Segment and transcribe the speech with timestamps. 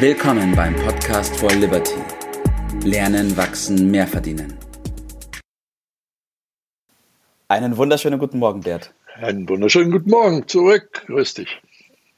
[0.00, 1.96] Willkommen beim Podcast for Liberty.
[2.84, 4.56] Lernen, wachsen, mehr verdienen.
[7.48, 8.94] Einen wunderschönen guten Morgen, Bert.
[9.20, 11.02] Einen wunderschönen guten Morgen zurück.
[11.08, 11.60] Grüß dich.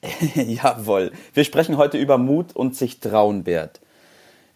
[0.34, 1.12] Jawohl.
[1.32, 3.80] Wir sprechen heute über Mut und sich trauen, Bert.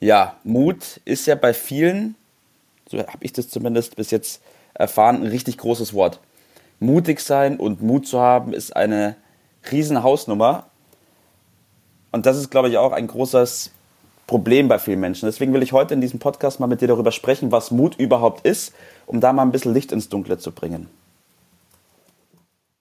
[0.00, 2.16] Ja, Mut ist ja bei vielen,
[2.86, 4.42] so habe ich das zumindest bis jetzt
[4.74, 6.20] erfahren, ein richtig großes Wort.
[6.78, 9.16] Mutig sein und Mut zu haben ist eine
[9.72, 10.66] riesen Hausnummer.
[12.14, 13.72] Und das ist, glaube ich, auch ein großes
[14.28, 15.26] Problem bei vielen Menschen.
[15.26, 18.46] Deswegen will ich heute in diesem Podcast mal mit dir darüber sprechen, was Mut überhaupt
[18.46, 18.72] ist,
[19.06, 20.88] um da mal ein bisschen Licht ins Dunkle zu bringen.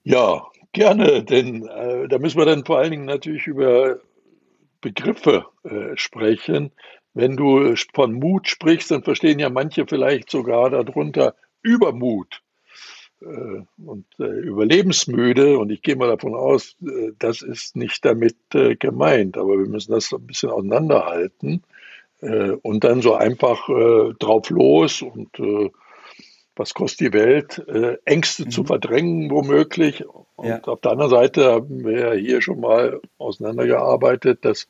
[0.03, 3.97] Ja, gerne, denn äh, da müssen wir dann vor allen Dingen natürlich über
[4.81, 6.71] Begriffe äh, sprechen.
[7.15, 12.43] Wenn du von Mut sprichst, dann verstehen ja manche vielleicht sogar darunter Übermut
[13.85, 15.57] und äh, überlebensmüde.
[15.57, 19.37] Und ich gehe mal davon aus, äh, das ist nicht damit äh, gemeint.
[19.37, 21.63] Aber wir müssen das ein bisschen auseinanderhalten
[22.21, 25.29] äh, und dann so einfach äh, drauf los und
[26.55, 27.65] was kostet die Welt,
[28.05, 28.51] Ängste mhm.
[28.51, 30.05] zu verdrängen womöglich.
[30.35, 30.61] Und ja.
[30.65, 34.67] auf der anderen Seite haben wir ja hier schon mal auseinandergearbeitet, dass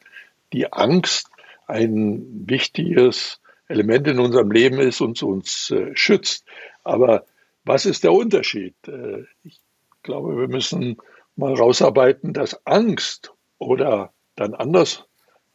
[0.53, 1.27] die Angst
[1.67, 6.45] ein wichtiges Element in unserem Leben ist und uns äh, schützt.
[6.83, 7.25] Aber
[7.65, 8.75] was ist der Unterschied?
[8.87, 9.59] Äh, ich
[10.03, 10.97] glaube, wir müssen
[11.35, 15.05] mal rausarbeiten, dass Angst oder dann anders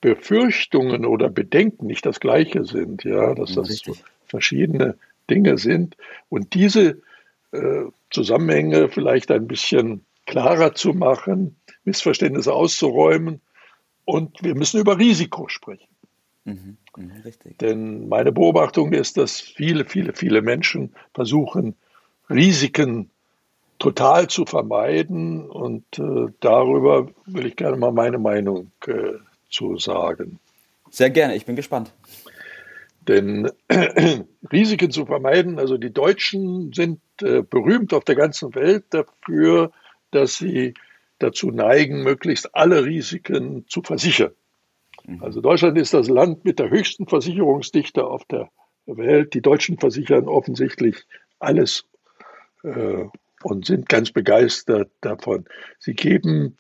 [0.00, 4.04] Befürchtungen oder Bedenken nicht das gleiche sind, ja, dass das Richtig.
[4.26, 4.96] verschiedene
[5.28, 5.96] Dinge sind
[6.28, 7.00] und diese
[7.52, 13.40] äh, Zusammenhänge vielleicht ein bisschen klarer zu machen, Missverständnisse auszuräumen
[14.04, 15.88] und wir müssen über Risiko sprechen.
[16.44, 17.14] Mhm, mh,
[17.60, 21.74] Denn meine Beobachtung ist, dass viele, viele, viele Menschen versuchen,
[22.30, 23.10] Risiken
[23.78, 25.48] total zu vermeiden.
[25.48, 29.14] Und äh, darüber will ich gerne mal meine Meinung äh,
[29.50, 30.38] zu sagen.
[30.90, 31.92] Sehr gerne, ich bin gespannt.
[33.06, 34.20] Denn äh,
[34.52, 39.70] Risiken zu vermeiden, also die Deutschen sind äh, berühmt auf der ganzen Welt dafür,
[40.10, 40.74] dass sie
[41.18, 44.32] dazu neigen, möglichst alle Risiken zu versichern.
[45.06, 45.22] Mhm.
[45.22, 48.50] Also Deutschland ist das Land mit der höchsten Versicherungsdichte auf der
[48.86, 49.34] Welt.
[49.34, 51.06] Die Deutschen versichern offensichtlich
[51.38, 51.87] alles
[52.68, 53.08] äh,
[53.42, 55.44] und sind ganz begeistert davon.
[55.78, 56.58] Sie geben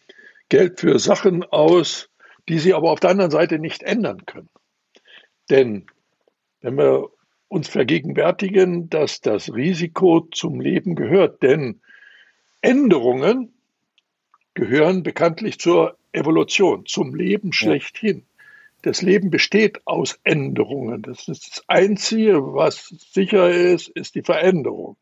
[0.48, 2.08] Geld für Sachen aus,
[2.48, 4.48] die sie aber auf der anderen Seite nicht ändern können.
[5.50, 5.86] Denn
[6.60, 7.08] wenn wir
[7.48, 11.80] uns vergegenwärtigen, dass das Risiko zum Leben gehört, denn
[12.60, 13.54] Änderungen
[14.54, 18.24] gehören bekanntlich zur Evolution, zum Leben schlechthin.
[18.82, 21.02] Das Leben besteht aus Änderungen.
[21.02, 24.96] Das ist das Einzige, was sicher ist, ist die Veränderung.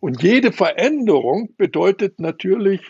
[0.00, 2.80] Und jede Veränderung bedeutet natürlich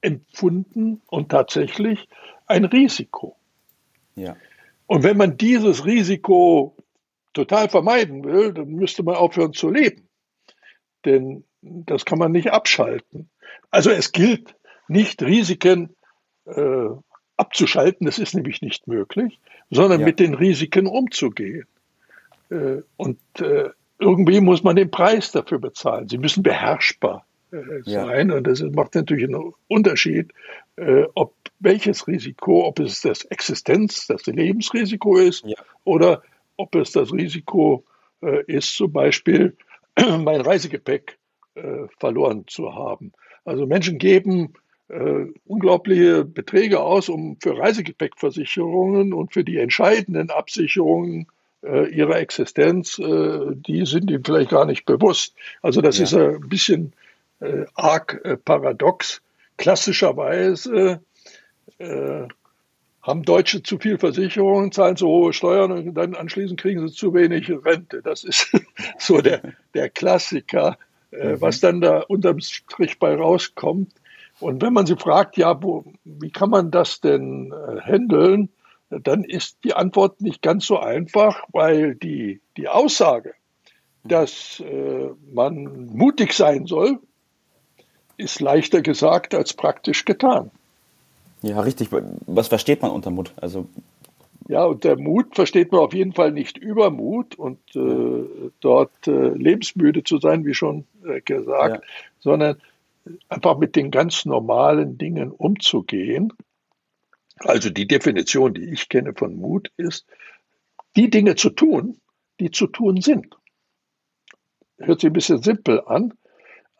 [0.00, 2.08] empfunden und tatsächlich
[2.46, 3.36] ein Risiko.
[4.14, 4.36] Ja.
[4.86, 6.76] Und wenn man dieses Risiko
[7.34, 10.08] total vermeiden will, dann müsste man aufhören zu leben.
[11.04, 13.28] Denn das kann man nicht abschalten.
[13.70, 14.54] Also es gilt
[14.88, 15.94] nicht, Risiken
[16.46, 16.88] äh,
[17.36, 19.38] abzuschalten, das ist nämlich nicht möglich,
[19.70, 20.06] sondern ja.
[20.06, 21.66] mit den Risiken umzugehen.
[22.50, 26.08] Äh, und äh, irgendwie muss man den Preis dafür bezahlen.
[26.08, 28.28] Sie müssen beherrschbar äh, sein.
[28.28, 28.36] Ja.
[28.36, 30.32] Und das macht natürlich einen Unterschied,
[30.76, 35.56] äh, ob welches Risiko, ob es das Existenz, das Lebensrisiko ist ja.
[35.84, 36.22] oder
[36.56, 37.84] ob es das Risiko
[38.22, 39.56] äh, ist, zum Beispiel
[39.96, 41.18] mein Reisegepäck
[41.54, 43.12] äh, verloren zu haben.
[43.44, 44.54] Also Menschen geben
[44.88, 51.26] äh, unglaubliche Beträge aus, um für Reisegepäckversicherungen und für die entscheidenden Absicherungen
[51.62, 55.34] äh, ihrer Existenz, äh, die sind ihm vielleicht gar nicht bewusst.
[55.62, 56.04] Also das ja.
[56.04, 56.92] ist ein bisschen
[57.40, 59.22] äh, arg äh, paradox.
[59.56, 61.00] Klassischerweise
[61.78, 62.26] äh,
[63.02, 67.14] haben Deutsche zu viel Versicherungen, zahlen zu hohe Steuern und dann anschließend kriegen sie zu
[67.14, 68.02] wenig Rente.
[68.02, 68.52] Das ist
[68.98, 69.42] so der,
[69.74, 70.78] der Klassiker,
[71.10, 71.40] äh, mhm.
[71.40, 73.92] was dann da unterm Strich bei rauskommt.
[74.40, 78.50] Und wenn man sie fragt, ja, wo, wie kann man das denn handeln,
[78.90, 83.34] dann ist die Antwort nicht ganz so einfach, weil die, die Aussage,
[84.04, 86.98] dass äh, man mutig sein soll,
[88.16, 90.50] ist leichter gesagt als praktisch getan.
[91.42, 91.88] Ja, richtig.
[92.26, 93.32] Was versteht man unter Mut?
[93.36, 93.66] Also
[94.48, 100.04] ja, unter Mut versteht man auf jeden Fall nicht Übermut und äh, dort äh, lebensmüde
[100.04, 101.90] zu sein, wie schon äh, gesagt, ja.
[102.18, 102.56] sondern
[103.28, 106.32] einfach mit den ganz normalen Dingen umzugehen
[107.44, 110.06] also die Definition, die ich kenne von Mut, ist,
[110.96, 112.00] die Dinge zu tun,
[112.40, 113.36] die zu tun sind.
[114.78, 116.14] Hört sich ein bisschen simpel an,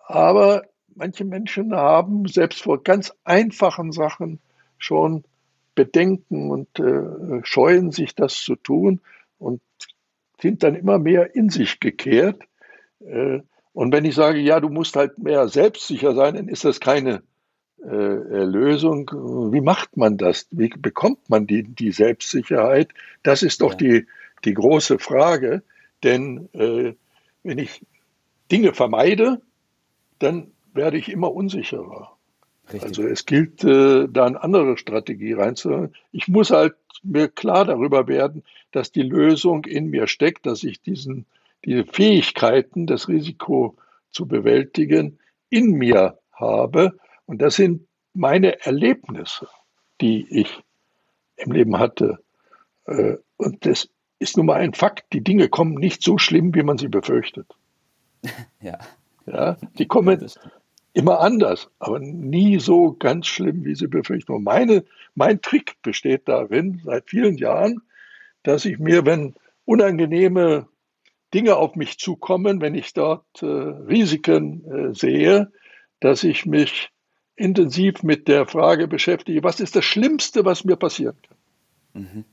[0.06, 0.64] aber
[0.94, 4.40] manche Menschen haben selbst vor ganz einfachen Sachen
[4.78, 5.25] schon
[5.75, 9.00] Bedenken und äh, scheuen sich das zu tun
[9.38, 9.61] und
[10.40, 12.43] sind dann immer mehr in sich gekehrt.
[13.00, 13.40] Äh,
[13.72, 17.22] und wenn ich sage, ja, du musst halt mehr selbstsicher sein, dann ist das keine
[17.80, 19.08] Lösung.
[19.52, 20.46] Wie macht man das?
[20.50, 22.90] Wie bekommt man die, die Selbstsicherheit?
[23.22, 23.76] Das ist doch ja.
[23.78, 24.06] die,
[24.44, 25.62] die große Frage.
[26.02, 26.94] Denn äh,
[27.42, 27.84] wenn ich
[28.50, 29.40] Dinge vermeide,
[30.19, 32.16] dann werde ich immer unsicherer.
[32.72, 32.82] Richtig.
[32.82, 35.94] Also es gilt, äh, da eine andere Strategie reinzuholen.
[36.12, 38.42] Ich muss halt mir klar darüber werden,
[38.72, 41.26] dass die Lösung in mir steckt, dass ich diesen,
[41.64, 43.76] diese Fähigkeiten, das Risiko
[44.10, 46.98] zu bewältigen, in mir habe.
[47.28, 49.48] Und das sind meine Erlebnisse,
[50.00, 50.62] die ich
[51.36, 52.19] im Leben hatte.
[52.86, 55.12] Äh, und das ist nun mal ein Fakt.
[55.12, 57.46] Die Dinge kommen nicht so schlimm, wie man sie befürchtet.
[58.60, 58.78] Ja.
[59.26, 60.26] Ja, die kommen
[60.94, 64.32] immer anders, aber nie so ganz schlimm, wie sie befürchten.
[64.32, 64.84] Und meine,
[65.14, 67.82] mein Trick besteht darin, seit vielen Jahren,
[68.42, 69.34] dass ich mir, wenn
[69.66, 70.66] unangenehme
[71.34, 75.52] Dinge auf mich zukommen, wenn ich dort äh, Risiken äh, sehe,
[76.00, 76.90] dass ich mich
[77.38, 82.02] intensiv mit der Frage beschäftige, was ist das Schlimmste, was mir passieren kann?
[82.02, 82.25] Mhm.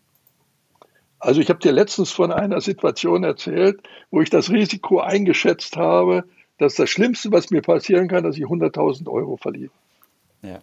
[1.20, 3.82] Also ich habe dir letztens von einer Situation erzählt,
[4.12, 6.26] wo ich das Risiko eingeschätzt habe,
[6.58, 9.72] dass das Schlimmste, was mir passieren kann, dass ich 100.000 Euro verliere.
[10.42, 10.60] Ja.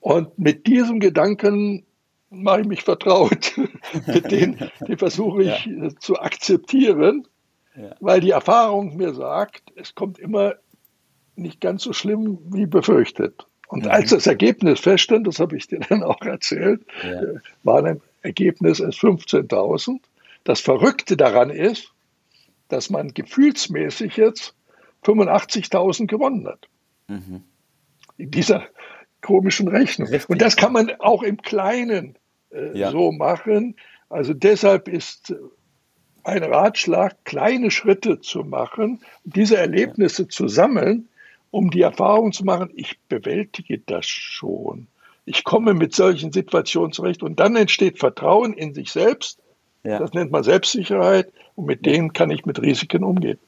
[0.00, 1.84] Und mit diesem Gedanken
[2.30, 3.52] mache ich mich vertraut.
[4.06, 5.88] mit den, den versuche ich ja.
[5.98, 7.26] zu akzeptieren,
[7.76, 7.94] ja.
[8.00, 10.54] weil die Erfahrung mir sagt, es kommt immer
[11.36, 13.46] nicht ganz so schlimm wie befürchtet.
[13.68, 17.22] Und als das Ergebnis feststand, das habe ich dir dann auch erzählt, ja.
[17.22, 20.00] Äh, war ein Ergebnis als 15.000.
[20.44, 21.92] Das Verrückte daran ist,
[22.68, 24.54] dass man gefühlsmäßig jetzt
[25.04, 26.68] 85.000 gewonnen hat.
[27.08, 27.42] Mhm.
[28.18, 28.64] In dieser
[29.20, 30.08] komischen Rechnung.
[30.08, 30.28] Richtig.
[30.28, 32.16] Und das kann man auch im Kleinen
[32.50, 32.90] äh, ja.
[32.90, 33.76] so machen.
[34.08, 35.34] Also deshalb ist
[36.24, 40.28] ein Ratschlag, kleine Schritte zu machen, diese Erlebnisse ja.
[40.28, 41.08] zu sammeln,
[41.52, 44.88] um die Erfahrung zu machen, ich bewältige das schon.
[45.24, 49.38] Ich komme mit solchen Situationen zurecht und dann entsteht Vertrauen in sich selbst.
[49.84, 50.00] Ja.
[50.00, 53.38] Das nennt man Selbstsicherheit und mit denen kann ich mit Risiken umgehen.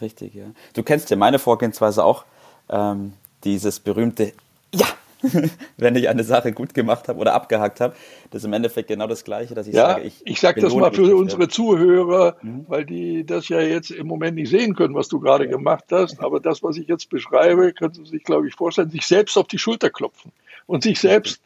[0.00, 0.44] Richtig, ja.
[0.74, 2.24] Du kennst ja meine Vorgehensweise auch.
[2.70, 3.12] Ähm,
[3.44, 4.32] dieses berühmte
[4.74, 4.86] Ja,
[5.76, 7.94] wenn ich eine Sache gut gemacht habe oder abgehakt habe.
[8.30, 10.22] Das ist im Endeffekt genau das Gleiche, dass ich ja, sage, ich.
[10.24, 12.64] Ich sage das mal für unsere Zuhörer, mhm.
[12.68, 15.50] weil die das ja jetzt im Moment nicht sehen können, was du gerade ja.
[15.50, 16.20] gemacht hast.
[16.20, 19.46] Aber das, was ich jetzt beschreibe, können Sie sich, glaube ich, vorstellen, sich selbst auf
[19.46, 20.32] die Schulter klopfen
[20.66, 21.40] und sich selbst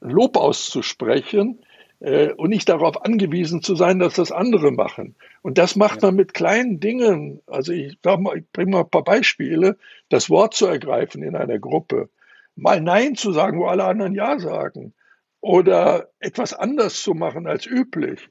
[0.00, 1.60] Lob auszusprechen
[2.00, 5.14] äh, und nicht darauf angewiesen zu sein, dass das andere machen.
[5.42, 6.08] Und das macht ja.
[6.08, 7.40] man mit kleinen Dingen.
[7.46, 9.76] Also ich, mal, ich bringe mal ein paar Beispiele.
[10.08, 12.08] Das Wort zu ergreifen in einer Gruppe,
[12.54, 14.94] mal Nein zu sagen, wo alle anderen Ja sagen,
[15.40, 18.28] oder etwas anders zu machen als üblich,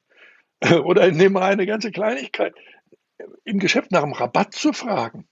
[0.83, 2.53] oder nehmen wir eine ganze Kleinigkeit,
[3.43, 5.27] im Geschäft nach einem Rabatt zu fragen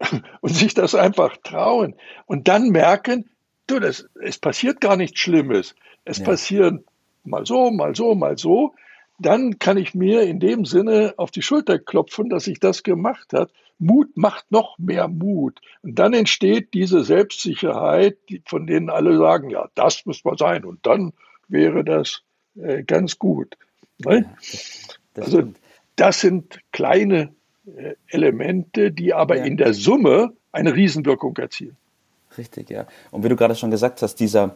[0.40, 1.94] und sich das einfach trauen
[2.26, 3.30] und dann merken,
[3.66, 5.74] du, das, es passiert gar nichts Schlimmes.
[6.04, 6.24] Es ja.
[6.24, 6.84] passieren
[7.24, 8.74] mal so, mal so, mal so.
[9.18, 13.32] Dann kann ich mir in dem Sinne auf die Schulter klopfen, dass ich das gemacht
[13.32, 13.52] habe.
[13.82, 15.60] Mut macht noch mehr Mut.
[15.82, 20.64] Und dann entsteht diese Selbstsicherheit, von denen alle sagen, ja, das muss mal sein.
[20.64, 21.12] Und dann
[21.48, 22.22] wäre das
[22.54, 23.56] äh, ganz gut.
[23.98, 24.20] Ne?
[24.20, 24.36] Ja,
[25.14, 25.52] das also
[25.96, 27.34] das sind kleine
[27.66, 29.44] äh, Elemente, die aber ja.
[29.44, 31.76] in der Summe eine Riesenwirkung erzielen.
[32.38, 32.86] Richtig, ja.
[33.10, 34.54] Und wie du gerade schon gesagt hast, dieser,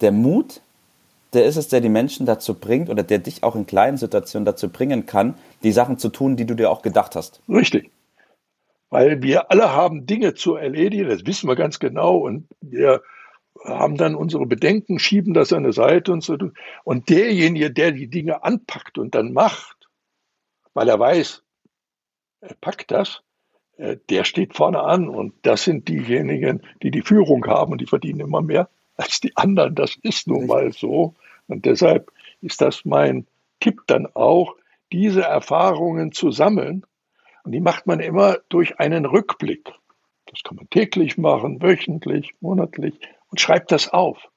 [0.00, 0.60] der Mut,
[1.32, 4.44] der ist es, der die Menschen dazu bringt oder der dich auch in kleinen Situationen
[4.44, 7.40] dazu bringen kann, die Sachen zu tun, die du dir auch gedacht hast.
[7.48, 7.90] Richtig.
[8.90, 13.02] Weil wir alle haben Dinge zu erledigen, das wissen wir ganz genau und wir
[13.64, 16.36] haben dann unsere Bedenken, schieben das an eine Seite und so.
[16.84, 19.88] Und derjenige, der die Dinge anpackt und dann macht,
[20.74, 21.42] weil er weiß,
[22.40, 23.22] er packt das,
[23.76, 27.86] äh, der steht vorne an und das sind diejenigen, die die Führung haben und die
[27.86, 29.74] verdienen immer mehr als die anderen.
[29.74, 31.14] Das ist nun mal so.
[31.46, 33.26] Und deshalb ist das mein
[33.60, 34.54] Tipp dann auch,
[34.92, 36.84] diese Erfahrungen zu sammeln.
[37.44, 39.70] Und die macht man immer durch einen Rückblick.
[40.26, 42.98] Das kann man täglich machen, wöchentlich, monatlich
[43.28, 44.30] und schreibt das auf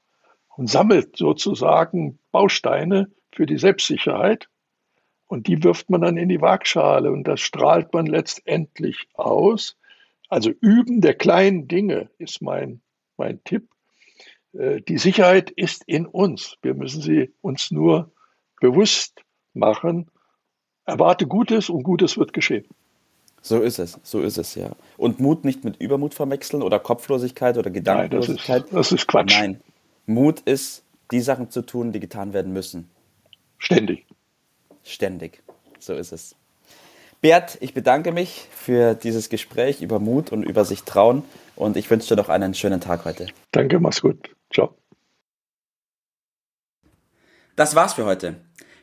[0.58, 4.50] und sammelt sozusagen Bausteine für die Selbstsicherheit.
[5.26, 9.78] Und die wirft man dann in die Waagschale und das strahlt man letztendlich aus.
[10.30, 12.82] Also Üben der kleinen Dinge ist mein,
[13.16, 13.70] mein Tipp.
[14.54, 16.58] Äh, die Sicherheit ist in uns.
[16.62, 18.12] Wir müssen sie uns nur
[18.60, 19.22] bewusst
[19.54, 20.12] machen.
[20.86, 22.68] Erwarte Gutes und Gutes wird geschehen.
[23.48, 24.72] So ist es, so ist es, ja.
[24.98, 28.64] Und Mut nicht mit Übermut verwechseln oder Kopflosigkeit oder Gedankenlosigkeit.
[28.64, 29.40] Nein, das ist, das ist Quatsch.
[29.40, 29.62] Nein,
[30.06, 32.90] Mut ist, die Sachen zu tun, die getan werden müssen.
[33.58, 34.06] Ständig.
[34.84, 35.44] Ständig.
[35.80, 36.36] So ist es.
[37.22, 41.24] Bert, ich bedanke mich für dieses Gespräch über Mut und über sich trauen
[41.56, 43.28] und ich wünsche dir noch einen schönen Tag heute.
[43.52, 44.30] Danke, mach's gut.
[44.54, 44.76] Ciao.
[47.56, 48.36] Das war's für heute.